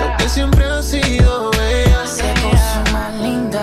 lo 0.00 0.16
que 0.16 0.28
siempre 0.28 0.64
ha 0.64 0.82
sido 0.82 1.50
ella. 1.52 2.04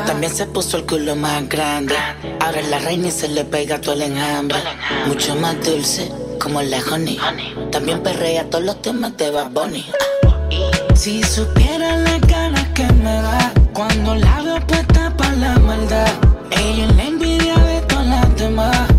También 0.06 0.34
se 0.34 0.45
puso 0.47 0.77
el 0.77 0.86
culo 0.86 1.15
más 1.15 1.47
grande. 1.47 1.95
Ahora 2.39 2.60
es 2.60 2.69
la 2.69 2.80
reina 2.80 3.08
y 3.08 3.12
se 3.12 3.27
le 3.27 3.45
pega 3.45 3.80
todo 3.80 3.93
el 3.93 4.01
enjambre. 4.03 4.58
Mucho 5.06 5.36
más 5.36 5.56
dulce, 5.63 6.12
como 6.41 6.62
la 6.62 6.80
honey. 6.91 7.19
También 7.71 8.01
perrea 8.01 8.49
todos 8.49 8.63
los 8.63 8.82
temas 8.82 9.15
de 9.17 9.32
Bad 9.32 9.51
Bunny. 9.51 9.86
Si 10.95 11.23
supiera 11.23 11.97
la 11.97 12.17
ganas 12.19 12.67
que 12.69 12.86
me 12.93 13.13
da 13.21 13.51
cuando 13.73 14.15
la 14.15 14.41
veo 14.41 14.60
puesta 14.65 15.15
para 15.15 15.36
la 15.36 15.60
maldad. 15.60 16.08
Ella 16.51 16.86
es 16.86 16.95
la 16.95 17.03
envidia 17.03 17.56
de 17.58 17.82
todas 17.82 18.08
las 18.08 18.36
demás. 18.36 18.96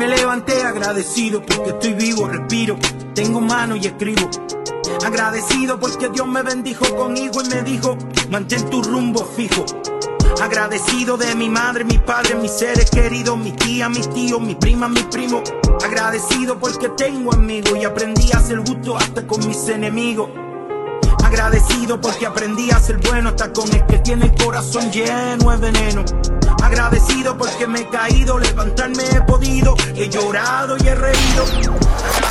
Me 0.00 0.08
levanté 0.08 0.62
agradecido 0.62 1.44
porque 1.44 1.72
estoy 1.72 1.92
vivo, 1.92 2.26
respiro, 2.26 2.78
tengo 3.14 3.38
mano 3.38 3.76
y 3.76 3.86
escribo. 3.86 4.30
Agradecido 5.04 5.78
porque 5.78 6.08
Dios 6.08 6.26
me 6.26 6.40
bendijo 6.40 6.86
con 6.96 7.14
hijo 7.18 7.42
y 7.42 7.48
me 7.50 7.62
dijo, 7.62 7.98
mantén 8.30 8.70
tu 8.70 8.82
rumbo 8.82 9.22
fijo. 9.36 9.66
Agradecido 10.40 11.18
de 11.18 11.34
mi 11.34 11.50
madre, 11.50 11.84
mi 11.84 11.98
padre, 11.98 12.34
mis 12.36 12.50
seres 12.50 12.90
queridos, 12.90 13.36
mis 13.36 13.54
tías, 13.56 13.90
mis 13.90 14.08
tíos, 14.08 14.40
mis 14.40 14.56
primas, 14.56 14.88
mis 14.88 15.04
primos. 15.04 15.42
Agradecido 15.84 16.58
porque 16.58 16.88
tengo 16.96 17.34
amigos 17.34 17.76
y 17.78 17.84
aprendí 17.84 18.32
a 18.32 18.40
ser 18.40 18.56
justo 18.60 18.96
hasta 18.96 19.26
con 19.26 19.46
mis 19.46 19.68
enemigos. 19.68 20.30
Agradecido 21.22 22.00
porque 22.00 22.24
aprendí 22.24 22.70
a 22.70 22.80
ser 22.80 22.96
bueno 23.06 23.28
hasta 23.28 23.52
con 23.52 23.70
el 23.70 23.84
que 23.84 23.98
tiene 23.98 24.24
el 24.24 24.34
corazón 24.42 24.90
lleno 24.90 25.50
de 25.50 25.56
veneno. 25.58 26.04
Agradecido 26.62 27.36
porque 27.36 27.66
me 27.66 27.80
he 27.80 27.88
caído, 27.88 28.38
levantarme 28.38 29.04
he 29.04 29.20
podido, 29.22 29.74
he 29.94 30.08
llorado 30.08 30.76
y 30.78 30.88
he 30.88 30.94
reído. 30.94 31.44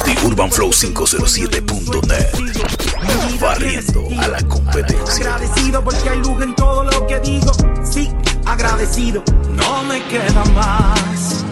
The 0.06 0.16
Urban 0.26 0.52
Flow 0.52 0.72
507.net. 0.72 3.40
Barriendo 3.40 4.08
a 4.22 4.28
la 4.28 4.42
competencia. 4.44 5.16
Agradecido 5.16 5.84
porque 5.84 6.10
hay 6.10 6.20
luz 6.20 6.42
en 6.42 6.56
todo 6.56 6.84
lo 6.84 7.08
que 7.08 7.20
digo. 7.20 7.52
Sí, 7.84 8.12
agradecido. 8.46 9.24
No 9.52 9.84
me 9.84 10.04
queda 10.08 10.44
más, 10.56 11.44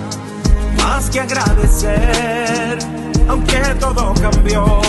más 0.78 1.10
que 1.10 1.22
agradecer. 1.22 2.80
Aunque 3.28 3.58
todo 3.80 4.14
cambió, 4.22 4.82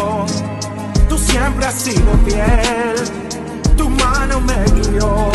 tú 1.09 1.19
siempre 1.19 1.67
has 1.67 1.75
sido 1.75 2.13
fiel. 2.25 2.97
Tu 3.77 3.89
mano 3.89 4.41
me 4.41 4.65
guió 4.81 5.31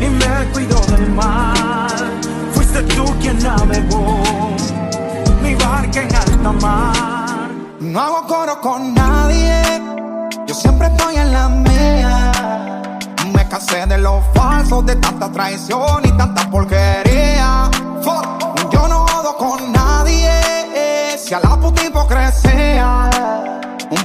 y 0.00 0.08
me 0.08 0.52
cuidó 0.52 0.80
del 0.86 1.10
mal. 1.10 2.20
Fuiste 2.52 2.82
tú 2.94 3.04
quien 3.20 3.38
navegó 3.42 4.18
mi 5.42 5.54
barca 5.54 6.02
en 6.02 6.14
alta 6.14 6.52
mar. 6.52 7.50
No 7.80 8.00
hago 8.00 8.26
coro 8.26 8.60
con 8.60 8.94
nadie, 8.94 9.62
yo 10.46 10.54
siempre 10.54 10.88
estoy 10.88 11.16
en 11.16 11.32
la 11.32 11.48
mía. 11.48 12.32
Me 13.34 13.48
cansé 13.48 13.86
de 13.86 13.98
los 13.98 14.24
falsos, 14.34 14.86
de 14.86 14.96
tanta 14.96 15.30
traición 15.30 16.02
y 16.04 16.12
tanta 16.12 16.48
porquería. 16.50 17.70
Yo 18.72 18.88
no 18.88 19.06
jodo 19.06 19.36
con 19.36 19.72
nadie, 19.72 20.30
si 21.18 21.34
a 21.34 21.40
la 21.40 21.56
puta 21.56 21.84
hipocresía. 21.84 23.10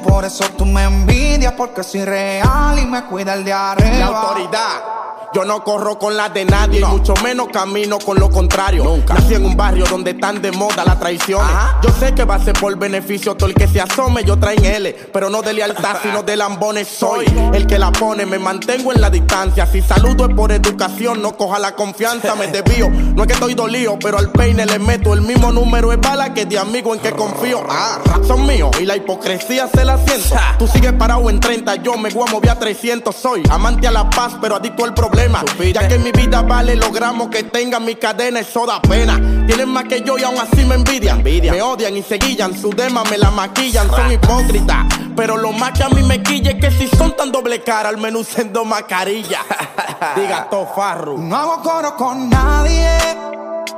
Por 0.03 0.23
eso 0.23 0.45
tú 0.57 0.65
me 0.65 0.83
envidias, 0.83 1.53
porque 1.53 1.83
soy 1.83 2.05
real 2.05 2.79
y 2.79 2.85
me 2.85 3.03
cuida 3.05 3.33
el 3.33 3.43
de 3.43 3.53
arriba. 3.53 3.97
La 3.97 4.05
autoridad. 4.07 4.94
Yo 5.35 5.43
no 5.43 5.65
corro 5.65 5.99
con 5.99 6.15
las 6.15 6.33
de 6.33 6.45
nadie, 6.45 6.79
y 6.79 6.85
mucho 6.85 7.13
menos 7.21 7.49
camino 7.49 7.99
con 7.99 8.17
lo 8.17 8.29
contrario. 8.29 8.85
Nunca. 8.85 9.15
Nací 9.15 9.33
en 9.33 9.45
un 9.45 9.57
barrio 9.57 9.83
donde 9.83 10.11
están 10.11 10.41
de 10.41 10.53
moda 10.53 10.85
las 10.85 10.97
traiciones. 10.97 11.51
Yo 11.83 11.89
sé 11.99 12.15
que 12.15 12.23
va 12.23 12.35
a 12.35 12.39
ser 12.39 12.57
por 12.57 12.73
beneficio 12.77 13.35
todo 13.35 13.49
el 13.49 13.53
que 13.53 13.67
se 13.67 13.81
asome, 13.81 14.23
yo 14.23 14.39
traen 14.39 14.63
L, 14.63 14.93
pero 15.11 15.29
no 15.29 15.41
de 15.41 15.51
lealtad, 15.51 15.97
sino 16.03 16.23
de 16.23 16.37
lambones. 16.37 16.87
Soy 16.87 17.25
el 17.53 17.67
que 17.67 17.77
la 17.77 17.91
pone, 17.91 18.25
me 18.25 18.39
mantengo 18.39 18.93
en 18.93 19.01
la 19.01 19.09
distancia. 19.09 19.65
Si 19.65 19.81
saludo 19.81 20.27
es 20.29 20.33
por 20.33 20.53
educación, 20.53 21.21
no 21.21 21.35
coja 21.35 21.59
la 21.59 21.75
confianza, 21.75 22.33
me 22.35 22.47
desvío. 22.53 22.89
No 22.89 23.23
es 23.23 23.27
que 23.27 23.33
estoy 23.33 23.55
dolido, 23.55 23.99
pero 23.99 24.17
al 24.17 24.31
peine 24.31 24.65
le 24.65 24.79
meto 24.79 25.13
el 25.13 25.19
mismo 25.21 25.51
número 25.51 25.89
de 25.89 25.97
bala 25.97 26.33
que 26.33 26.45
de 26.45 26.57
amigo 26.57 26.93
en 26.93 27.01
que 27.01 27.11
confío. 27.11 27.61
Ah, 27.69 27.99
son 28.25 28.47
míos 28.47 28.71
y 28.79 28.85
la 28.85 28.95
hipocresía 28.95 29.67
se 29.67 29.83
la 29.83 29.97
siento. 29.97 30.33
Tú 30.57 30.65
sigues 30.65 30.93
parado 30.93 31.29
en 31.29 31.41
30, 31.41 31.75
yo 31.83 31.97
me 31.97 32.09
voy 32.11 32.25
a 32.25 32.31
mover 32.31 32.51
a 32.51 32.57
300. 32.57 33.13
Soy 33.13 33.43
amante 33.49 33.85
a 33.85 33.91
la 33.91 34.09
paz, 34.09 34.37
pero 34.39 34.55
adicto 34.55 34.85
al 34.85 34.93
problema. 34.93 35.24
Problema. 35.29 35.43
Ya 35.73 35.87
que 35.87 35.97
mi 35.97 36.11
vida 36.11 36.41
vale 36.41 36.75
los 36.75 36.91
gramos 36.91 37.29
que 37.29 37.43
tenga 37.43 37.79
mi 37.79 37.95
cadena, 37.95 38.39
eso 38.39 38.65
da 38.65 38.81
pena. 38.81 39.15
Tienen 39.47 39.69
más 39.69 39.85
que 39.85 40.01
yo 40.01 40.17
y 40.17 40.23
aún 40.23 40.37
así 40.39 40.65
me 40.65 40.75
envidian. 40.75 41.23
Me 41.23 41.61
odian 41.61 41.95
y 41.97 42.03
se 42.03 42.17
guillan, 42.17 42.57
su 42.57 42.69
dema 42.71 43.03
me 43.05 43.17
la 43.17 43.31
maquillan, 43.31 43.89
son 43.89 44.11
hipócritas. 44.11 44.85
Pero 45.15 45.37
lo 45.37 45.51
más 45.51 45.71
que 45.71 45.83
a 45.83 45.89
mí 45.89 46.03
me 46.03 46.21
quilla 46.21 46.51
es 46.51 46.57
que 46.59 46.71
si 46.71 46.87
son 46.95 47.15
tan 47.15 47.31
doble 47.31 47.63
cara, 47.63 47.89
al 47.89 47.97
menos 47.97 48.21
usen 48.21 48.51
dos 48.51 48.65
mascarillas. 48.65 49.41
Diga 50.15 50.47
todo 50.49 50.67
farro. 50.75 51.17
No 51.17 51.35
hago 51.35 51.61
coro 51.61 51.95
con 51.95 52.29
nadie, 52.29 52.87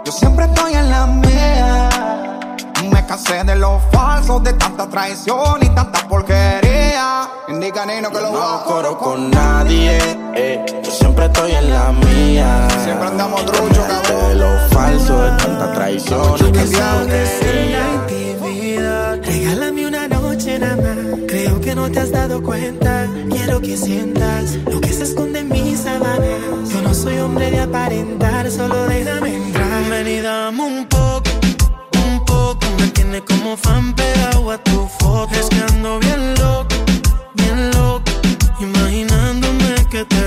yo 0.04 0.12
siempre 0.12 0.46
estoy 0.46 0.74
en 0.74 0.90
la 0.90 1.06
mía. 1.06 1.90
Me 2.92 3.06
cansé 3.06 3.44
de 3.44 3.56
los 3.56 3.82
falsos, 3.92 4.44
de 4.44 4.54
tanta 4.54 4.88
traición 4.88 5.62
y 5.62 5.70
tanta 5.70 6.08
porquería. 6.08 6.67
Indica 7.48 7.86
Nino 7.86 8.10
que 8.10 8.20
lo 8.20 8.32
No 8.32 8.42
hago 8.42 8.64
coro 8.66 8.98
con 8.98 9.30
nadie, 9.30 10.00
eh, 10.34 10.66
yo 10.84 10.92
siempre 10.92 11.26
estoy 11.26 11.52
en 11.52 11.70
la 11.70 11.92
mía. 11.92 12.68
Siempre 12.84 13.08
andamos 13.08 13.46
truchos, 13.46 13.86
De 14.28 14.36
lo 14.36 14.70
falso, 14.70 15.22
de 15.22 15.30
tanta 15.38 15.74
traición. 15.74 16.38
Regálame 19.24 19.88
una 19.88 20.08
noche 20.08 20.58
nada 20.58 20.76
más. 20.76 21.20
Creo 21.28 21.62
que 21.62 21.76
no 21.76 21.92
te 21.92 22.00
has 22.00 22.12
dado 22.12 22.42
cuenta. 22.42 23.08
Quiero 23.30 23.62
que 23.62 23.78
sientas 23.78 24.56
lo 24.66 24.82
que 24.82 24.92
se 24.92 25.04
esconde 25.04 25.42
en 25.42 25.50
mis 25.50 25.82
sábanas. 25.82 26.70
Yo 26.72 26.82
no 26.82 26.96
soy 26.96 27.20
hombre 27.20 27.52
de 27.52 27.60
aparentar, 27.60 28.50
solo 28.50 28.88
déjame 28.88 29.36
entrar. 29.36 29.84
Ven 29.92 30.08
y 30.08 30.20
dame 30.22 30.64
un 30.64 30.88
poco, 30.88 31.30
un 32.08 32.26
poco. 32.26 32.66
Me 32.80 32.88
tiene 32.88 33.22
como 33.24 33.56
fan 33.56 33.94
pegado 33.94 34.50
a 34.50 34.58
tu 34.58 34.88
foto. 35.00 35.30
Es 35.40 35.48
que 35.48 35.62
ando 35.62 36.00
bien 36.00 36.34
loco. 36.36 36.77
Imaginándome 38.60 39.86
que 39.92 40.04
te 40.06 40.27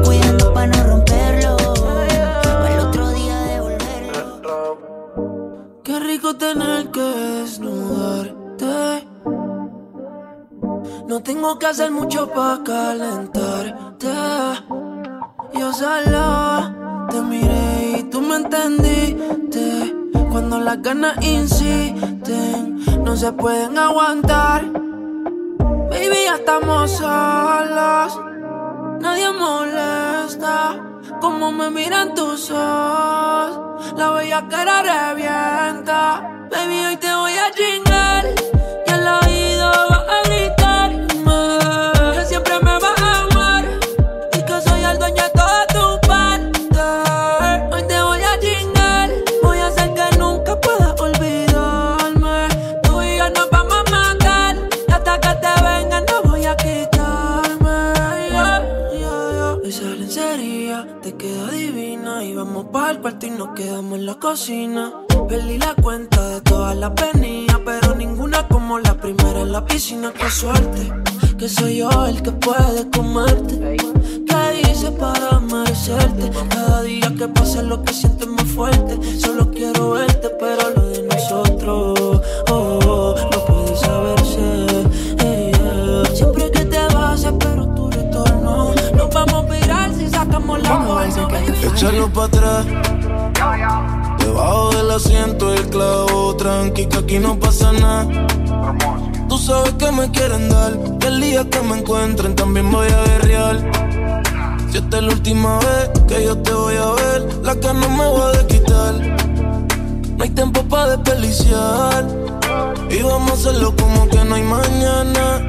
tener 6.37 6.91
que 6.91 7.01
desnudarte. 7.01 9.07
No 11.07 11.23
tengo 11.23 11.57
que 11.59 11.67
hacer 11.67 11.91
mucho 11.91 12.31
para 12.31 12.63
calentarte. 12.63 14.07
Yo 15.53 15.73
solo 15.73 17.07
te 17.09 17.21
miré 17.21 17.99
y 17.99 18.03
tú 18.03 18.21
me 18.21 18.37
entendiste. 18.37 19.95
Cuando 20.31 20.59
las 20.59 20.81
ganas 20.81 21.17
insisten, 21.25 23.03
no 23.03 23.17
se 23.17 23.31
pueden 23.33 23.77
aguantar. 23.77 24.65
Baby, 25.89 26.23
ya 26.25 26.35
estamos 26.35 26.91
solos. 26.91 28.19
Nadie 29.01 29.31
molesta. 29.31 30.90
Como 31.21 31.51
me 31.51 31.69
miran 31.69 32.15
tus 32.15 32.49
ojos. 32.49 33.93
La 33.95 34.09
bella 34.11 34.47
cara 34.49 34.81
revienta. 34.81 36.47
Baby, 36.49 36.85
hoy 36.87 36.97
te 36.97 37.13
voy 37.13 37.33
a 37.33 37.51
chingar. 37.51 37.90
Quedamos 63.55 63.99
en 63.99 64.05
la 64.05 64.15
cocina. 64.15 64.93
Perdí 65.27 65.57
la 65.57 65.73
cuenta 65.75 66.27
de 66.29 66.41
todas 66.41 66.75
las 66.75 66.91
venidas, 66.95 67.59
pero 67.65 67.95
ninguna 67.95 68.47
como 68.47 68.79
la 68.79 68.95
primera 68.95 69.41
en 69.41 69.51
la 69.51 69.65
piscina. 69.65 70.11
Qué 70.13 70.29
suerte, 70.29 70.91
que 71.37 71.47
soy 71.49 71.77
yo 71.77 71.89
el 72.05 72.21
que 72.21 72.31
puede 72.31 72.89
comerte. 72.89 73.77
¿Qué 74.27 74.61
hice 74.71 74.91
para 74.91 75.39
merecerte? 75.39 76.31
Cada 76.49 76.81
día 76.83 77.13
que 77.17 77.27
pasa 77.27 77.61
lo 77.61 77.83
que 77.83 77.93
siento 77.93 78.25
es 78.25 78.31
más 78.31 78.45
fuerte. 78.45 79.19
Solo 79.19 79.49
quiero 79.51 79.91
verte, 79.91 80.29
pero 80.39 80.69
lo 80.75 80.89
de 80.89 81.03
nosotros, 81.03 82.21
oh, 82.49 82.79
oh, 82.85 83.15
no 83.31 83.45
puede 83.45 83.75
saberse. 83.77 84.81
Siempre 86.15 86.51
que 86.51 86.65
te 86.65 86.79
vas, 86.93 87.23
espero 87.23 87.70
la 90.57 90.77
bolsa. 90.77 91.27
Echarlo 91.63 92.11
para 92.11 92.27
atrás. 92.27 92.65
Debajo 94.19 94.69
del 94.71 94.91
asiento 94.91 95.53
el 95.53 95.67
clavo, 95.69 96.35
tranqui 96.35 96.85
que 96.85 96.97
aquí 96.97 97.19
no 97.19 97.37
pasa 97.39 97.71
nada. 97.73 98.07
Tú 99.27 99.37
sabes 99.37 99.73
que 99.73 99.91
me 99.91 100.11
quieren 100.11 100.49
dar, 100.49 100.77
el 101.07 101.21
día 101.21 101.49
que 101.49 101.61
me 101.61 101.77
encuentren 101.79 102.35
también 102.35 102.71
voy 102.71 102.87
a 102.87 103.03
guerrear. 103.05 103.71
Si 104.69 104.77
esta 104.77 104.97
es 104.97 105.03
la 105.03 105.13
última 105.13 105.59
vez 105.59 105.89
que 106.07 106.23
yo 106.23 106.37
te 106.37 106.53
voy 106.53 106.75
a 106.75 106.91
ver, 106.91 107.39
la 107.43 107.55
que 107.55 107.73
no 107.73 107.89
me 107.89 108.07
voy 108.07 108.37
a 108.37 108.47
quitar. 108.47 108.93
No 110.17 110.23
hay 110.23 110.29
tiempo 110.29 110.63
para 110.63 110.97
desperdiciar. 110.97 112.05
Y 112.89 113.01
vamos 113.01 113.31
a 113.31 113.33
hacerlo 113.33 113.73
como 113.75 114.07
que 114.07 114.23
no 114.23 114.35
hay 114.35 114.43
mañana. 114.43 115.39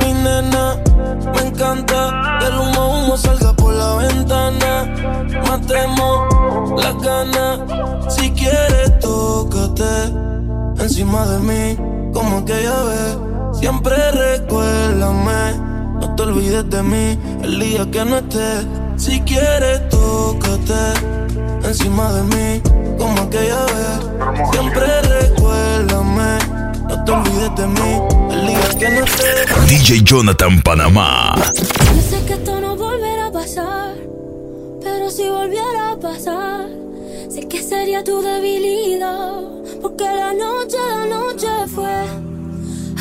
Mi 0.00 0.12
nena, 0.12 0.76
me 1.34 1.48
encanta 1.48 2.38
que 2.40 2.46
el 2.46 2.54
humo 2.58 3.04
humo 3.04 3.16
salga 3.16 3.52
por 3.54 3.72
la 3.74 3.96
ventana. 3.96 4.94
Matemos 5.48 6.82
las 6.82 7.02
ganas. 7.02 8.14
Si 8.14 8.30
quieres, 8.32 8.98
tócate 9.00 10.12
encima 10.78 11.26
de 11.26 11.38
mí, 11.38 12.12
como 12.12 12.38
aquella 12.38 12.82
vez. 12.82 13.18
Siempre 13.52 13.96
recuérdame, 14.12 15.54
no 16.00 16.14
te 16.14 16.22
olvides 16.22 16.68
de 16.70 16.82
mí 16.82 17.18
el 17.42 17.60
día 17.60 17.90
que 17.90 18.04
no 18.04 18.18
estés. 18.18 18.66
Si 18.96 19.20
quieres, 19.20 19.88
tócate 19.88 20.82
encima 21.64 22.12
de 22.12 22.22
mí, 22.22 22.62
como 22.98 23.22
aquella 23.22 23.64
vez. 23.66 24.48
Siempre 24.50 24.86
recuérdame, 25.02 25.41
no 27.02 27.04
te 27.04 27.12
olvides 27.12 27.56
de 27.56 27.66
mí 27.66 28.00
el 28.30 28.46
día 28.46 28.78
que 28.78 28.90
no 28.90 29.04
estés. 29.04 29.68
DJ 29.68 30.02
Jonathan 30.02 30.62
Panamá. 30.62 31.34
Yo 31.36 32.02
sé 32.02 32.24
que 32.26 32.34
esto 32.34 32.60
no 32.60 32.76
volverá 32.76 33.26
a 33.26 33.32
pasar, 33.32 33.94
pero 34.82 35.10
si 35.10 35.28
volviera 35.28 35.92
a 35.92 35.96
pasar, 35.98 36.66
Sé 37.30 37.48
que 37.48 37.62
sería 37.62 38.04
tu 38.04 38.20
debilidad, 38.20 39.40
porque 39.80 40.04
la 40.04 40.34
noche, 40.34 40.76
la 40.76 41.06
noche 41.06 41.48
fue 41.74 41.90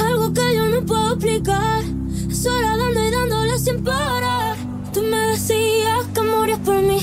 algo 0.05 0.31
que 0.31 0.55
yo 0.55 0.67
no 0.67 0.85
puedo 0.85 1.15
explicar. 1.15 1.83
Eso 2.29 2.57
era 2.57 2.77
dando 2.77 3.03
y 3.03 3.11
dándole 3.11 3.59
sin 3.59 3.83
parar. 3.83 4.55
Tú 4.93 5.01
me 5.01 5.17
decías 5.31 6.05
que 6.13 6.21
morías 6.21 6.59
por 6.59 6.81
mí. 6.81 6.99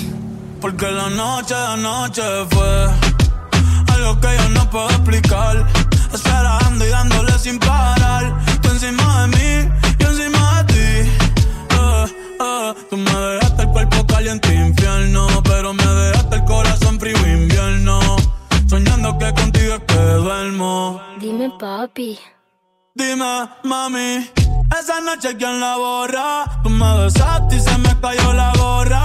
Porque 0.58 0.90
la 0.90 1.10
noche, 1.10 1.52
la 1.52 1.76
noche 1.76 2.22
fue 2.48 2.86
algo 3.92 4.20
que 4.20 4.28
yo 4.38 4.48
no 4.48 4.70
puedo 4.70 4.88
explicar. 4.88 5.87
Esperando 6.12 6.84
y 6.84 6.88
dándole 6.88 7.32
sin 7.38 7.58
parar. 7.58 8.32
Tú 8.62 8.68
encima 8.70 9.22
de 9.22 9.28
mí, 9.28 9.72
yo 9.98 10.08
encima 10.08 10.62
de 10.62 10.72
ti. 10.72 11.10
Eh, 11.70 12.06
eh, 12.40 12.74
Tú 12.90 12.96
me 12.96 13.10
dejaste 13.12 13.62
el 13.62 13.68
cuerpo 13.68 14.06
caliente 14.06 14.54
infierno, 14.54 15.26
pero 15.44 15.72
me 15.74 15.84
dejaste 15.84 16.36
el 16.36 16.44
corazón 16.44 16.98
frío 16.98 17.16
invierno. 17.26 18.00
Soñando 18.66 19.16
que 19.18 19.32
contigo 19.34 19.74
es 19.74 19.82
que 19.86 19.94
duermo. 19.98 21.00
Dime, 21.20 21.50
papi. 21.58 22.18
Dime, 22.94 23.48
mami, 23.62 24.28
esa 24.80 25.00
noche 25.00 25.36
quién 25.36 25.60
la 25.60 25.76
borra. 25.76 26.60
Tú 26.64 26.70
me 26.70 26.98
besaste 27.04 27.56
y 27.56 27.60
se 27.60 27.78
me 27.78 27.94
cayó 28.00 28.32
la 28.32 28.52
gorra. 28.58 29.04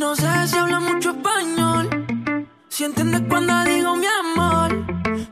no 0.00 0.16
sé 0.16 0.48
si 0.48 0.56
habla 0.56 0.80
mucho 0.80 1.10
español. 1.10 2.48
Si 2.70 2.84
entiendes 2.84 3.22
cuando 3.28 3.52
digo 3.64 3.94
mi 3.96 4.06
amor. 4.06 4.68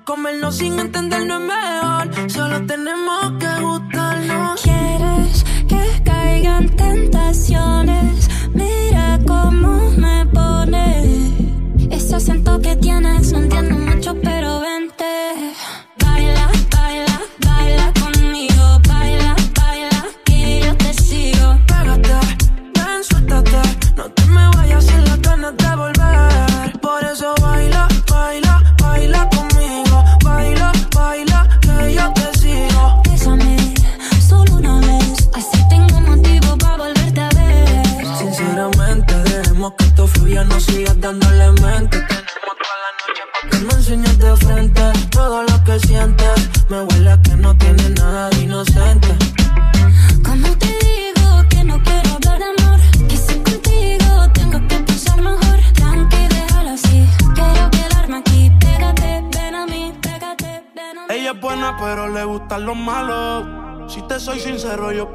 Comernos 0.04 0.56
sin 0.56 0.78
entender 0.78 1.26
no 1.26 1.36
es 1.38 1.46
mejor. 1.54 2.30
Solo 2.30 2.66
tenemos 2.66 3.32
que 3.40 3.62
gustarnos. 3.62 4.60
¿Quieres 4.60 5.44
que 5.70 6.02
caigan 6.04 6.68
tentaciones? 6.76 8.28
Mira 8.52 9.18
cómo 9.26 9.90
me 9.96 10.26
pone. 10.26 10.86
Ese 11.90 12.16
acento 12.16 12.60
que 12.60 12.76
tienes, 12.76 13.32
no 13.32 13.38
entiendo 13.38 13.74
mucho, 13.74 14.14
pero 14.22 14.60
vente. 14.60 15.54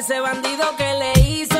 Ese 0.00 0.18
bandido 0.18 0.64
que 0.78 0.94
le 0.94 1.12
hizo, 1.28 1.59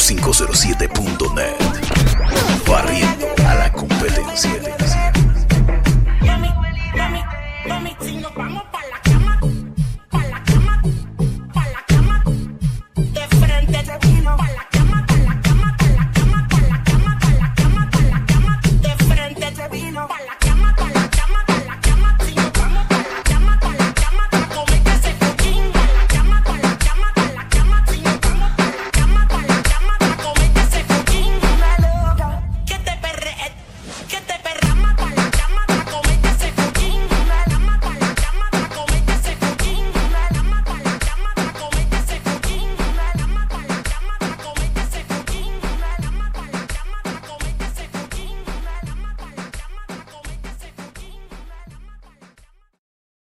507.net. 0.00 1.59